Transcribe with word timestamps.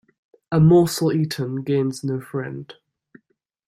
A 0.51 0.59
morsel 0.59 1.13
eaten 1.13 1.61
gains 1.61 2.03
no 2.03 2.19
friend. 2.19 2.73